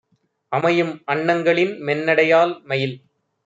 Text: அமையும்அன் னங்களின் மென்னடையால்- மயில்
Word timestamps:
அமையும்அன் 0.51 1.23
னங்களின் 1.25 1.73
மென்னடையால்- 1.85 2.55
மயில் 2.69 2.97